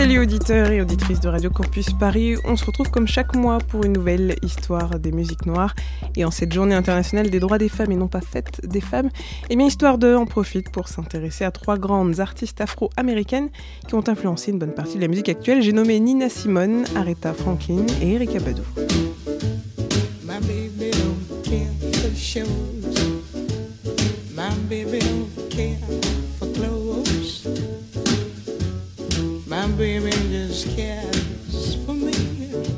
Salut 0.00 0.20
auditeurs 0.20 0.70
et 0.70 0.80
auditrices 0.80 1.20
de 1.20 1.28
Radio 1.28 1.50
Campus 1.50 1.92
Paris, 1.92 2.34
on 2.46 2.56
se 2.56 2.64
retrouve 2.64 2.90
comme 2.90 3.06
chaque 3.06 3.36
mois 3.36 3.58
pour 3.58 3.84
une 3.84 3.92
nouvelle 3.92 4.34
histoire 4.42 4.98
des 4.98 5.12
musiques 5.12 5.44
noires. 5.44 5.74
Et 6.16 6.24
en 6.24 6.30
cette 6.30 6.54
journée 6.54 6.74
internationale 6.74 7.28
des 7.28 7.38
droits 7.38 7.58
des 7.58 7.68
femmes 7.68 7.92
et 7.92 7.96
non 7.96 8.08
pas 8.08 8.22
fête 8.22 8.66
des 8.66 8.80
femmes, 8.80 9.10
eh 9.50 9.56
bien 9.56 9.66
Histoire 9.66 9.98
2 9.98 10.16
en 10.16 10.24
profite 10.24 10.70
pour 10.70 10.88
s'intéresser 10.88 11.44
à 11.44 11.50
trois 11.50 11.76
grandes 11.76 12.18
artistes 12.18 12.62
afro-américaines 12.62 13.50
qui 13.88 13.94
ont 13.94 14.08
influencé 14.08 14.52
une 14.52 14.58
bonne 14.58 14.72
partie 14.72 14.96
de 14.96 15.02
la 15.02 15.08
musique 15.08 15.28
actuelle. 15.28 15.60
J'ai 15.60 15.74
nommé 15.74 16.00
Nina 16.00 16.30
Simone, 16.30 16.86
Aretha 16.96 17.34
Franklin 17.34 17.84
et 18.00 18.14
Erika 18.14 18.38
Badu. 18.38 18.62
My 20.24 20.40
baby 20.40 20.92
don't 20.92 21.42
care 21.44 22.46
for. 22.46 22.69
Just 30.50 30.76
cares 30.76 31.16
for 31.16 31.30
me. 31.30 31.39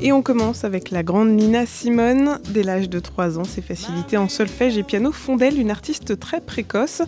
Et 0.05 0.11
on 0.11 0.21
commence 0.21 0.65
avec 0.65 0.91
la 0.91 1.01
grande 1.01 1.29
Nina 1.29 1.65
Simone. 1.65 2.37
Dès 2.49 2.63
l'âge 2.63 2.89
de 2.89 2.99
3 2.99 3.39
ans, 3.39 3.45
ses 3.45 3.61
facilités 3.61 4.17
en 4.17 4.27
solfège 4.27 4.77
et 4.77 4.83
piano 4.83 5.13
font 5.13 5.37
d'elle 5.37 5.57
une 5.57 5.71
artiste 5.71 6.19
très 6.19 6.41
précoce. 6.41 7.01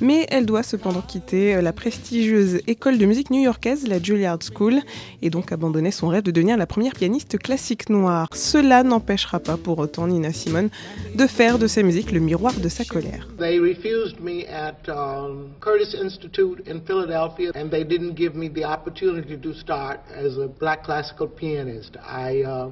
Mais 0.00 0.26
elle 0.30 0.46
doit 0.46 0.62
cependant 0.62 1.02
quitter 1.02 1.60
la 1.60 1.74
prestigieuse 1.74 2.62
école 2.66 2.96
de 2.96 3.04
musique 3.04 3.28
new-yorkaise, 3.28 3.86
la 3.86 4.02
Juilliard 4.02 4.38
School, 4.42 4.80
et 5.20 5.28
donc 5.28 5.52
abandonner 5.52 5.90
son 5.90 6.08
rêve 6.08 6.22
de 6.22 6.30
devenir 6.30 6.56
la 6.56 6.66
première 6.66 6.94
pianiste 6.94 7.38
classique 7.38 7.90
noire. 7.90 8.26
Cela 8.32 8.84
n'empêchera 8.84 9.38
pas 9.38 9.58
pour 9.58 9.78
autant 9.78 10.06
Nina 10.06 10.32
Simone 10.32 10.70
de 11.14 11.26
faire 11.26 11.58
de 11.58 11.66
sa 11.66 11.82
musique 11.82 12.10
le 12.10 12.20
miroir 12.20 12.54
de 12.54 12.70
sa 12.70 12.86
colère. 12.86 13.28
They 13.38 13.58
refused 13.58 14.18
me 14.18 14.46
at 14.48 14.88
um, 14.88 15.50
Curtis 15.60 15.94
Institute 15.94 16.66
in 16.66 16.80
Philadelphia, 16.86 17.50
and 17.54 17.68
they 17.68 17.84
didn't 17.84 18.14
give 18.16 18.34
me 18.34 18.48
the 18.48 18.64
opportunity 18.64 19.36
to 19.36 19.52
start 19.52 20.00
as 20.16 20.38
a 20.38 20.48
black 20.48 20.84
uh. 22.34 22.70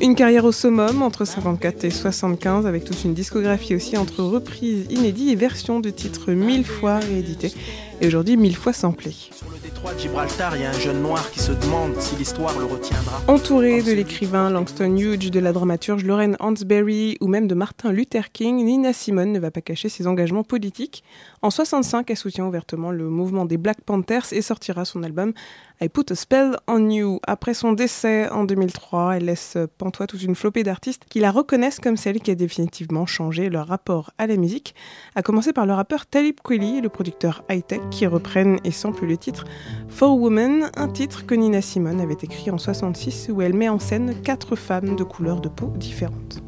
Une 0.00 0.14
carrière 0.14 0.44
au 0.44 0.52
summum 0.52 1.02
entre 1.02 1.24
54 1.24 1.84
et 1.84 1.90
75 1.90 2.66
avec 2.66 2.84
toute 2.84 3.04
une 3.04 3.14
discographie 3.14 3.74
aussi 3.74 3.96
entre 3.96 4.22
reprises 4.22 4.86
inédites 4.90 5.30
et 5.30 5.36
versions 5.36 5.80
de 5.80 5.90
titres 5.90 6.32
mille 6.32 6.64
fois 6.64 6.98
réédités 6.98 7.52
et 8.00 8.06
aujourd'hui 8.06 8.36
mille 8.36 8.56
fois 8.56 8.72
de 8.72 9.98
Gibraltar, 9.98 10.56
il 10.56 10.62
y 10.62 10.64
a 10.64 10.70
un 10.70 10.78
jeune 10.78 11.02
noir 11.02 11.30
qui 11.30 11.40
se 11.40 11.52
demande 11.52 12.00
si 12.00 12.14
l'histoire 12.16 12.56
le 12.58 12.64
retiendra. 12.64 13.20
Entourée 13.26 13.82
de 13.82 13.92
l'écrivain 13.92 14.48
Langston 14.48 14.96
Hughes, 14.96 15.30
de 15.30 15.40
la 15.40 15.52
dramaturge 15.52 16.04
Lorraine 16.04 16.36
Hansberry 16.40 17.16
ou 17.20 17.26
même 17.26 17.48
de 17.48 17.54
Martin 17.54 17.92
Luther 17.92 18.30
King, 18.32 18.64
Nina 18.64 18.92
Simone 18.92 19.32
ne 19.32 19.40
va 19.40 19.50
pas 19.50 19.60
cacher 19.60 19.88
ses 19.88 20.06
engagements 20.06 20.44
politiques. 20.44 21.02
En 21.42 21.50
65, 21.50 22.10
elle 22.10 22.16
soutient 22.16 22.46
ouvertement 22.46 22.90
le 22.92 23.08
mouvement 23.08 23.44
des 23.44 23.56
Black 23.56 23.80
Panthers 23.82 24.32
et 24.32 24.40
sortira 24.40 24.84
son 24.84 25.02
album 25.02 25.32
I 25.80 25.88
Put 25.88 26.12
a 26.12 26.14
Spell 26.14 26.56
on 26.68 26.88
You. 26.88 27.18
Après 27.26 27.54
son 27.54 27.72
décès 27.72 28.28
en 28.28 28.44
2003, 28.44 29.16
elle 29.16 29.24
laisse 29.24 29.58
pantois 29.78 30.06
toute 30.06 30.22
une 30.22 30.36
flopée 30.36 30.62
d'artistes 30.62 31.02
qui 31.10 31.18
la 31.18 31.32
reconnaissent 31.32 31.80
comme 31.80 31.96
celle 31.96 32.20
qui 32.20 32.30
a 32.30 32.36
définitivement 32.36 33.04
changé 33.04 33.50
leur 33.50 33.66
rapport 33.66 34.12
à 34.16 34.28
la 34.28 34.36
musique, 34.36 34.76
à 35.16 35.22
commencer 35.22 35.52
par 35.52 35.66
le 35.66 35.72
rappeur 35.72 36.06
Talib 36.06 36.36
Kweli 36.42 36.78
et 36.78 36.80
le 36.80 36.88
producteur 36.88 37.42
High 37.50 37.66
Tech 37.66 37.81
qui 37.90 38.06
reprennent 38.06 38.58
et 38.64 38.70
samplent 38.70 39.06
le 39.06 39.16
titre 39.16 39.44
For 39.88 40.16
Women, 40.16 40.70
un 40.76 40.88
titre 40.88 41.26
que 41.26 41.34
Nina 41.34 41.60
Simone 41.60 42.00
avait 42.00 42.16
écrit 42.22 42.50
en 42.50 42.58
66 42.58 43.30
où 43.32 43.42
elle 43.42 43.54
met 43.54 43.68
en 43.68 43.78
scène 43.78 44.14
quatre 44.22 44.56
femmes 44.56 44.96
de 44.96 45.04
couleurs 45.04 45.40
de 45.40 45.48
peau 45.48 45.72
différentes. 45.76 46.42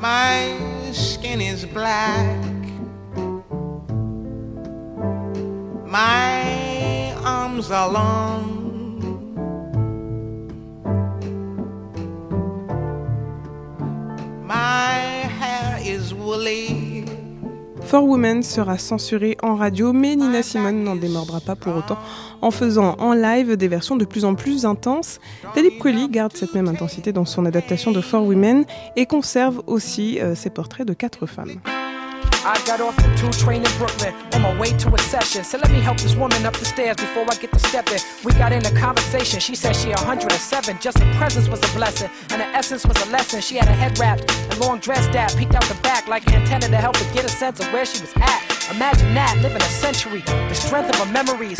My 0.00 0.54
skin 0.92 1.40
is 1.40 1.66
black. 1.66 2.36
My 14.44 15.26
hair 15.40 15.78
is 15.82 16.14
woolly. 16.14 16.77
For 17.88 18.04
Women 18.04 18.42
sera 18.42 18.76
censuré 18.76 19.38
en 19.42 19.56
radio, 19.56 19.94
mais 19.94 20.14
Nina 20.14 20.42
Simone 20.42 20.84
n'en 20.84 20.94
démordra 20.94 21.40
pas 21.40 21.56
pour 21.56 21.74
autant 21.74 21.96
en 22.42 22.50
faisant 22.50 22.96
en 22.98 23.14
live 23.14 23.56
des 23.56 23.66
versions 23.66 23.96
de 23.96 24.04
plus 24.04 24.26
en 24.26 24.34
plus 24.34 24.66
intenses. 24.66 25.20
Talib 25.54 25.78
Kweli 25.78 26.10
garde 26.10 26.36
cette 26.36 26.52
même 26.52 26.68
intensité 26.68 27.12
dans 27.12 27.24
son 27.24 27.46
adaptation 27.46 27.90
de 27.90 28.02
For 28.02 28.22
Women 28.22 28.66
et 28.96 29.06
conserve 29.06 29.62
aussi 29.66 30.20
euh, 30.20 30.34
ses 30.34 30.50
portraits 30.50 30.86
de 30.86 30.92
quatre 30.92 31.24
femmes. 31.24 31.62
I 32.44 32.56
got 32.64 32.80
off 32.80 32.96
the 32.96 33.14
two 33.16 33.30
train 33.30 33.64
in 33.64 33.78
Brooklyn 33.78 34.14
on 34.32 34.42
my 34.42 34.58
way 34.58 34.70
to 34.78 34.94
a 34.94 34.98
session. 34.98 35.42
So 35.42 35.58
let 35.58 35.70
me 35.70 35.80
help 35.80 35.98
this 35.98 36.14
woman 36.14 36.46
up 36.46 36.56
the 36.56 36.64
stairs 36.64 36.96
before 36.96 37.24
I 37.28 37.34
get 37.34 37.52
to 37.52 37.58
stepping. 37.58 38.00
We 38.24 38.32
got 38.32 38.52
in 38.52 38.64
a 38.64 38.70
conversation. 38.70 39.40
She 39.40 39.54
said 39.54 39.74
she 39.74 39.88
107. 39.88 40.78
Just 40.80 40.98
her 40.98 41.14
presence 41.18 41.48
was 41.48 41.60
a 41.62 41.74
blessing, 41.76 42.08
and 42.30 42.40
her 42.40 42.50
essence 42.54 42.86
was 42.86 42.96
a 43.06 43.10
lesson. 43.10 43.40
She 43.40 43.56
had 43.56 43.66
her 43.66 43.74
head 43.74 43.98
wrapped 43.98 44.30
and 44.30 44.58
long 44.60 44.78
dressed 44.78 45.12
that 45.12 45.34
peeked 45.36 45.54
out 45.54 45.64
the 45.64 45.77
back 45.88 46.06
like 46.06 46.26
an 46.28 46.34
antenna 46.34 46.68
to 46.68 46.76
help 46.76 46.96
her 46.98 47.14
get 47.14 47.24
a 47.24 47.30
sense 47.30 47.60
of 47.60 47.66
where 47.72 47.86
she 47.86 47.98
was 48.02 48.12
at. 48.16 48.40
Imagine 48.76 49.14
that, 49.14 49.34
living 49.40 49.62
a 49.62 49.72
century. 49.84 50.22
The 50.50 50.54
strength 50.54 50.90
of 50.90 50.96
her 51.02 51.10
memories 51.10 51.58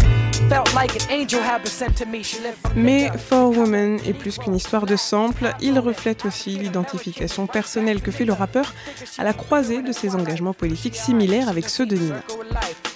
felt 0.51 0.69
like 0.75 0.95
an 1.01 1.11
angel 1.11 1.41
had 1.41 1.63
been 1.63 1.71
sent 1.71 1.97
to 1.97 2.05
me. 2.05 2.23
She 2.23 2.39
lived 2.41 2.59
from 2.59 2.83
Mais 2.83 3.11
For 3.17 3.49
Women 3.49 4.01
est 4.05 4.13
plus 4.13 4.37
qu'une 4.37 4.55
histoire 4.55 4.85
de 4.85 4.97
sample, 4.97 5.55
il 5.63 5.79
reflète 5.79 6.27
aussi 6.27 6.51
l'identification 6.59 7.47
personnelle 7.47 8.03
que 8.03 8.11
fait 8.11 8.27
le 8.27 8.35
rappeur 8.35 8.75
à 9.17 9.25
la 9.25 9.33
croisée 9.33 9.81
de 9.81 9.93
ses 9.93 10.15
engagements 10.15 10.53
politiques 10.53 10.97
similaires 10.97 11.49
avec 11.49 11.67
ceux 11.71 11.87
de 11.87 11.97
Nina. 11.97 12.23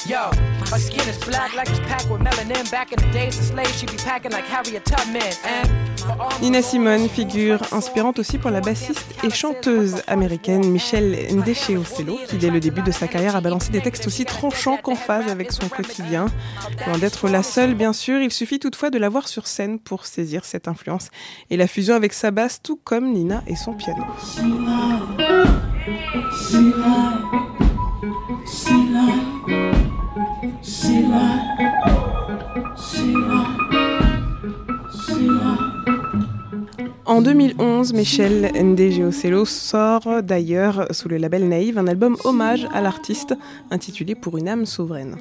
Yo, 0.07 0.19
my 0.71 0.79
skin 0.79 1.09
is 1.09 1.19
black 1.25 1.55
like 1.57 1.71
it's 1.71 1.81
packed 1.89 2.11
with 2.11 2.21
melanin. 2.21 2.71
Back 2.71 2.93
in 2.93 2.97
the 2.97 3.11
days, 3.11 3.39
the 3.39 3.45
slave 3.45 3.75
she 3.79 3.87
be 3.87 3.97
packing 4.05 4.33
like 4.33 4.45
Harriet 4.45 4.85
Tubman. 4.85 5.33
And 5.45 5.67
for 5.67 5.73
all 5.81 5.92
Nina 6.41 6.63
Simone, 6.63 7.09
figure 7.09 7.61
inspirante 7.73 8.19
aussi 8.19 8.39
pour 8.39 8.51
la 8.51 8.61
bassiste 8.61 9.15
et 9.23 9.31
chanteuse 9.31 10.03
américaine 10.07 10.65
Michelle 10.69 11.17
Ndesheocello, 11.33 12.19
qui 12.29 12.37
dès 12.37 12.51
le 12.51 12.61
début 12.61 12.83
de 12.83 12.91
sa 12.91 13.07
carrière 13.07 13.37
a 13.37 13.41
balancé 13.41 13.71
des 13.71 13.81
textes 13.81 14.07
aussi 14.07 14.25
tranchants 14.25 14.77
qu'en 14.77 14.95
phase 14.95 15.31
avec 15.31 15.53
son 15.53 15.69
quotidien. 15.69 16.27
Loin 16.87 16.99
d'être 16.99 17.29
la 17.29 17.43
seule, 17.43 17.75
bien 17.75 17.93
sûr, 17.93 18.21
il 18.21 18.33
suffit 18.33 18.59
toutefois 18.59 18.91
de 18.91 18.99
la 18.99 19.09
voir 19.09 19.29
sur 19.29 19.47
scène 19.47 19.79
pour 19.79 20.07
saisir 20.07 20.45
cette 20.45 20.69
influence 20.69 21.09
et 21.51 21.57
la 21.57 21.67
fusion 21.67 21.95
avec 21.95 22.13
sa 22.13 22.31
basse, 22.31 22.61
tout 22.63 22.81
comme 22.83 23.13
Nina 23.13 23.43
et 23.47 23.57
son 23.57 23.75
piano. 23.75 24.05
En 37.23 37.25
2011, 37.25 37.93
Michel 37.93 38.51
Ndegeocello 38.53 39.45
sort 39.45 40.25
d'ailleurs 40.25 40.89
sous 40.91 41.09
le 41.09 41.19
label 41.19 41.49
Naïve 41.49 41.79
un 41.79 41.87
album 41.87 42.17
hommage 42.25 42.67
à 42.73 42.81
l'artiste 42.81 43.37
intitulé 43.71 44.17
Pour 44.17 44.39
une 44.39 44.49
âme 44.49 44.67
souveraine. 44.67 45.19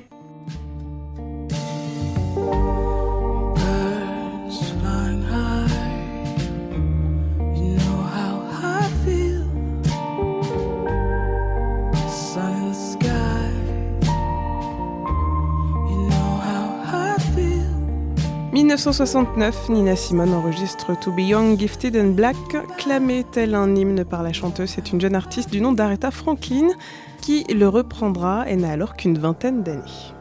1969, 18.72 19.68
Nina 19.68 19.97
Simone 19.97 20.34
enregistre 20.34 20.97
To 20.97 21.12
Be 21.12 21.20
Young, 21.20 21.59
Gifted 21.59 21.94
and 21.97 22.12
Black, 22.12 22.38
clamé 22.78 23.26
tel 23.29 23.53
un 23.53 23.76
hymne 23.76 24.06
par 24.06 24.23
la 24.23 24.32
chanteuse. 24.32 24.70
C'est 24.70 24.94
une 24.94 25.02
jeune 25.02 25.14
artiste 25.14 25.50
du 25.50 25.59
nom 25.59 25.73
d'Aretha 25.73 26.09
Franklin 26.09 26.70
qui 27.20 27.44
le 27.53 27.68
reprendra 27.68 28.50
et 28.50 28.56
n'a 28.56 28.72
alors 28.72 28.96
qu'une 28.96 29.18
vingtaine 29.18 29.62
d'années. 29.62 30.14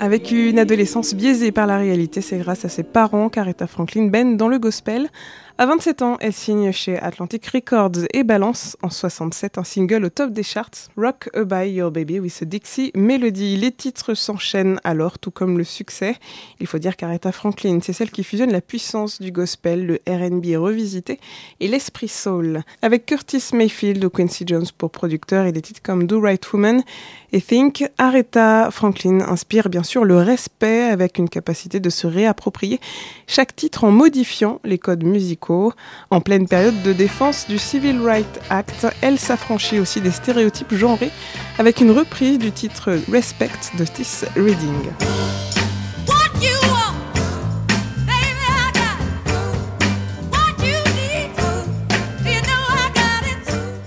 Avec 0.00 0.30
une 0.30 0.60
adolescence 0.60 1.12
biaisée 1.12 1.50
par 1.50 1.66
la 1.66 1.76
réalité, 1.76 2.20
c'est 2.20 2.38
grâce 2.38 2.64
à 2.64 2.68
ses 2.68 2.84
parents 2.84 3.28
qu'Aretha 3.28 3.66
Franklin 3.66 4.06
baigne 4.06 4.36
dans 4.36 4.46
le 4.46 4.60
gospel. 4.60 5.08
À 5.60 5.66
27 5.66 6.02
ans, 6.02 6.16
elle 6.20 6.32
signe 6.32 6.70
chez 6.70 7.00
Atlantic 7.00 7.44
Records 7.48 8.04
et 8.14 8.22
balance 8.22 8.76
en 8.80 8.90
67 8.90 9.58
un 9.58 9.64
single 9.64 10.04
au 10.04 10.08
top 10.08 10.30
des 10.30 10.44
charts, 10.44 10.86
Rock 10.96 11.28
By 11.36 11.68
Your 11.68 11.90
Baby 11.90 12.20
with 12.20 12.42
a 12.42 12.44
Dixie 12.44 12.92
Melody. 12.94 13.56
Les 13.56 13.72
titres 13.72 14.14
s'enchaînent 14.14 14.78
alors, 14.84 15.18
tout 15.18 15.32
comme 15.32 15.58
le 15.58 15.64
succès. 15.64 16.14
Il 16.60 16.68
faut 16.68 16.78
dire 16.78 16.96
qu'Aretha 16.96 17.32
Franklin, 17.32 17.80
c'est 17.82 17.92
celle 17.92 18.12
qui 18.12 18.22
fusionne 18.22 18.52
la 18.52 18.60
puissance 18.60 19.20
du 19.20 19.32
gospel, 19.32 19.84
le 19.84 19.94
R&B 20.06 20.56
revisité 20.56 21.18
et 21.58 21.66
l'esprit 21.66 22.06
soul. 22.06 22.62
Avec 22.80 23.06
Curtis 23.06 23.46
Mayfield 23.52 24.04
ou 24.04 24.10
Quincy 24.10 24.44
Jones 24.46 24.68
pour 24.78 24.92
producteur 24.92 25.44
et 25.46 25.50
des 25.50 25.62
titres 25.62 25.82
comme 25.82 26.06
Do 26.06 26.20
Right 26.20 26.52
Woman 26.52 26.84
et 27.32 27.40
Think, 27.40 27.84
Aretha 27.98 28.70
Franklin 28.70 29.22
inspire 29.22 29.70
bien 29.70 29.82
sûr 29.82 30.04
le 30.04 30.18
respect 30.18 30.82
avec 30.82 31.18
une 31.18 31.28
capacité 31.28 31.80
de 31.80 31.90
se 31.90 32.06
réapproprier 32.06 32.78
chaque 33.26 33.56
titre 33.56 33.82
en 33.82 33.90
modifiant 33.90 34.60
les 34.62 34.78
codes 34.78 35.02
musicaux 35.02 35.47
en 36.10 36.20
pleine 36.20 36.46
période 36.46 36.82
de 36.82 36.92
défense 36.92 37.46
du 37.48 37.58
Civil 37.58 38.00
Rights 38.04 38.40
Act, 38.50 38.86
elle 39.00 39.18
s'affranchit 39.18 39.78
aussi 39.78 40.00
des 40.00 40.10
stéréotypes 40.10 40.74
genrés 40.74 41.10
avec 41.58 41.80
une 41.80 41.90
reprise 41.90 42.38
du 42.38 42.52
titre 42.52 42.98
Respect 43.10 43.50
de 43.78 43.84
Tis 43.84 44.24
Reading. 44.36 44.90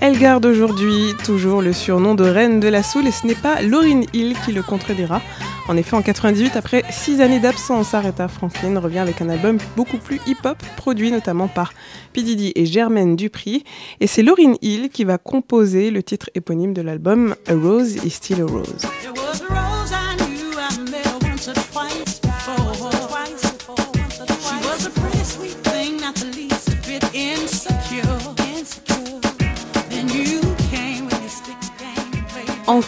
Elle 0.03 0.17
garde 0.17 0.47
aujourd'hui 0.47 1.13
toujours 1.23 1.61
le 1.61 1.73
surnom 1.73 2.15
de 2.15 2.23
reine 2.23 2.59
de 2.59 2.67
la 2.67 2.81
soul 2.81 3.05
et 3.05 3.11
ce 3.11 3.27
n'est 3.27 3.35
pas 3.35 3.61
Lauryn 3.61 4.01
Hill 4.13 4.35
qui 4.43 4.51
le 4.51 4.63
contredira. 4.63 5.21
En 5.67 5.77
effet, 5.77 5.95
en 5.95 6.01
98, 6.01 6.55
après 6.55 6.83
six 6.91 7.21
années 7.21 7.39
d'absence, 7.39 7.93
Aretha 7.93 8.27
Franklin 8.27 8.79
revient 8.79 8.99
avec 8.99 9.21
un 9.21 9.29
album 9.29 9.57
beaucoup 9.77 9.97
plus 9.97 10.19
hip-hop, 10.27 10.57
produit 10.75 11.11
notamment 11.11 11.47
par 11.47 11.73
P. 12.13 12.23
Diddy 12.23 12.51
et 12.55 12.65
Germaine 12.65 13.15
Dupri. 13.15 13.63
Et 13.99 14.07
c'est 14.07 14.23
Lauryn 14.23 14.55
Hill 14.61 14.89
qui 14.89 15.03
va 15.03 15.17
composer 15.17 15.91
le 15.91 16.03
titre 16.03 16.29
éponyme 16.35 16.73
de 16.73 16.81
l'album 16.81 17.35
A 17.47 17.53
Rose 17.53 17.95
is 18.03 18.09
Still 18.09 18.41
a 18.41 18.45
Rose. 18.45 19.70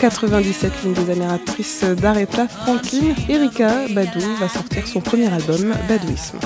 97, 0.04 0.74
l'une 0.84 0.94
des 0.96 1.12
admiratrices 1.12 1.86
d'Aretha 1.86 2.50
Franklin, 2.50 3.16
Erika 3.30 3.88
Badu, 3.88 4.20
va 4.38 4.50
sortir 4.50 4.86
son 4.86 5.00
premier 5.00 5.32
album, 5.32 5.74
Badouisme. 5.88 6.40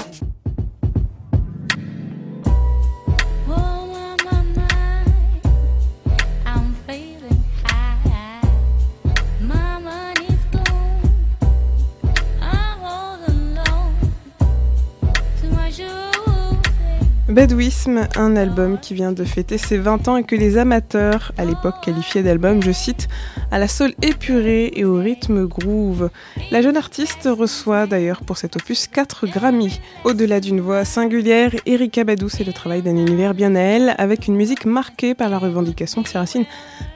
Badouisme, 17.37 18.07
un 18.15 18.35
album 18.35 18.79
qui 18.79 18.95
vient 18.95 19.11
de 19.11 19.23
fêter 19.23 19.59
ses 19.59 19.77
20 19.77 20.07
ans 20.07 20.17
et 20.17 20.23
que 20.23 20.35
les 20.35 20.57
amateurs 20.57 21.33
à 21.37 21.45
l'époque 21.45 21.75
qualifiaient 21.83 22.23
d'album, 22.23 22.63
je 22.63 22.71
cite, 22.71 23.07
à 23.51 23.59
la 23.59 23.67
soul 23.67 23.93
épurée 24.01 24.71
et 24.73 24.85
au 24.85 24.95
rythme 24.95 25.45
groove. 25.45 26.09
La 26.49 26.63
jeune 26.63 26.77
artiste 26.77 27.29
reçoit 27.31 27.85
d'ailleurs 27.85 28.21
pour 28.21 28.37
cet 28.39 28.55
opus 28.55 28.87
4 28.87 29.27
Grammy. 29.27 29.79
Au-delà 30.03 30.39
d'une 30.39 30.61
voix 30.61 30.83
singulière, 30.83 31.51
Erika 31.67 32.03
Badou, 32.03 32.27
c'est 32.27 32.43
le 32.43 32.53
travail 32.53 32.81
d'un 32.81 32.97
univers 32.97 33.35
bien 33.35 33.53
à 33.53 33.59
elle, 33.59 33.93
avec 33.99 34.25
une 34.25 34.35
musique 34.35 34.65
marquée 34.65 35.13
par 35.13 35.29
la 35.29 35.37
revendication 35.37 36.01
de 36.01 36.07
ses 36.07 36.17
racines 36.17 36.45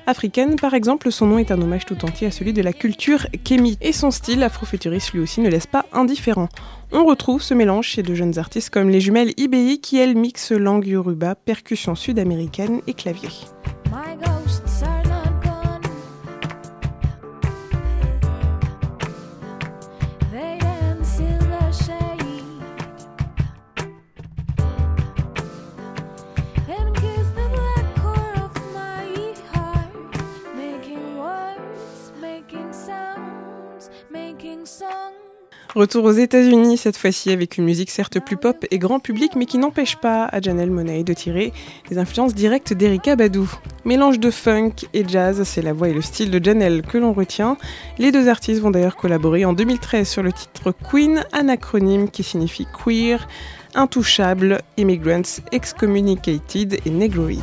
africaines. 0.08 0.56
Par 0.56 0.74
exemple, 0.74 1.12
son 1.12 1.28
nom 1.28 1.38
est 1.38 1.52
un 1.52 1.62
hommage 1.62 1.86
tout 1.86 2.04
entier 2.04 2.26
à 2.26 2.32
celui 2.32 2.54
de 2.54 2.64
la 2.64 2.74
culture 2.74 3.28
kémi. 3.44 3.78
Et 3.80 3.94
son 3.94 4.10
style 4.10 4.42
afrofuturiste 4.42 5.14
lui 5.14 5.20
aussi 5.20 5.40
ne 5.40 5.50
laisse 5.50 5.68
pas 5.68 5.86
indifférent. 5.94 6.50
On 6.94 7.06
retrouve 7.06 7.42
ce 7.42 7.54
mélange 7.54 7.88
chez 7.88 8.04
de 8.04 8.14
jeunes 8.14 8.38
artistes 8.38 8.70
comme 8.70 8.90
les 8.90 9.00
jumelles 9.00 9.34
IBI 9.38 9.80
qui 9.80 9.98
elles 9.98 10.16
mixent 10.16 10.52
langue 10.52 10.88
yoruba, 10.88 11.36
percussion 11.36 11.96
sud-américaine 11.96 12.82
et 12.86 12.94
clavier. 12.94 13.30
Retour 35.76 36.04
aux 36.04 36.12
États-Unis 36.12 36.76
cette 36.76 36.98
fois-ci 36.98 37.32
avec 37.32 37.58
une 37.58 37.64
musique 37.64 37.92
certes 37.92 38.20
plus 38.20 38.36
pop 38.36 38.66
et 38.72 38.78
grand 38.78 39.00
public 39.00 39.38
mais 39.38 39.46
qui 39.46 39.58
n'empêche 39.58 39.96
pas 39.96 40.26
à 40.26 40.42
Janelle 40.42 40.70
Monáe 40.70 41.04
de 41.04 41.14
tirer 41.14 41.54
des 41.90 41.98
influences 41.98 42.36
directes 42.36 42.74
d'Erika 42.74 43.16
Badu. 43.16 43.46
Mélange 43.86 44.20
de 44.20 44.32
funk 44.32 44.74
et 44.94 45.08
jazz, 45.08 45.44
c'est 45.44 45.62
la 45.62 45.72
voix 45.72 45.88
et 45.88 45.94
le 45.94 46.02
style 46.02 46.30
de 46.30 46.44
Janelle 46.44 46.82
que 46.82 46.98
l'on 46.98 47.14
retient. 47.14 47.56
Les 48.00 48.12
deux 48.12 48.28
artistes 48.28 48.62
vont 48.62 48.72
d'ailleurs 48.72 48.98
collaborer 48.98 49.46
en 49.46 49.54
2013 49.54 50.10
sur 50.10 50.24
le 50.24 50.34
titre 50.34 50.74
Queen, 50.92 51.24
anacronyme 51.32 52.10
qui 52.10 52.24
signifie 52.24 52.68
queer, 52.84 53.26
intouchable, 53.74 54.60
immigrants, 54.76 55.40
excommunicated 55.54 56.80
et 56.86 56.90
negroid. 56.90 57.40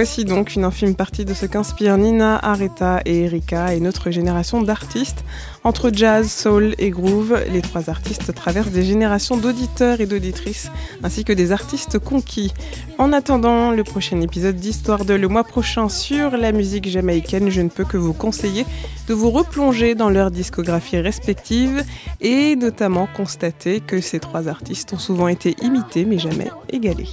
Voici 0.00 0.24
donc 0.24 0.54
une 0.56 0.64
infime 0.64 0.94
partie 0.94 1.26
de 1.26 1.34
ce 1.34 1.44
qu'inspirent 1.44 1.98
Nina, 1.98 2.38
Aretha 2.42 3.02
et 3.04 3.24
Erika 3.24 3.74
et 3.74 3.80
notre 3.80 4.10
génération 4.10 4.62
d'artistes. 4.62 5.26
Entre 5.62 5.90
jazz, 5.92 6.32
soul 6.32 6.74
et 6.78 6.88
groove, 6.88 7.38
les 7.52 7.60
trois 7.60 7.90
artistes 7.90 8.34
traversent 8.34 8.70
des 8.70 8.82
générations 8.82 9.36
d'auditeurs 9.36 10.00
et 10.00 10.06
d'auditrices, 10.06 10.70
ainsi 11.02 11.22
que 11.22 11.34
des 11.34 11.52
artistes 11.52 11.98
conquis. 11.98 12.54
En 12.96 13.12
attendant 13.12 13.72
le 13.72 13.84
prochain 13.84 14.22
épisode 14.22 14.56
d'Histoire 14.56 15.04
de 15.04 15.12
le 15.12 15.28
mois 15.28 15.44
prochain 15.44 15.90
sur 15.90 16.30
la 16.30 16.52
musique 16.52 16.88
jamaïcaine, 16.88 17.50
je 17.50 17.60
ne 17.60 17.68
peux 17.68 17.84
que 17.84 17.98
vous 17.98 18.14
conseiller 18.14 18.64
de 19.06 19.12
vous 19.12 19.28
replonger 19.28 19.94
dans 19.94 20.08
leur 20.08 20.30
discographie 20.30 20.98
respective 20.98 21.84
et 22.22 22.56
notamment 22.56 23.06
constater 23.06 23.80
que 23.80 24.00
ces 24.00 24.18
trois 24.18 24.48
artistes 24.48 24.94
ont 24.94 24.98
souvent 24.98 25.28
été 25.28 25.56
imités 25.60 26.06
mais 26.06 26.18
jamais 26.18 26.48
égalés. 26.70 27.10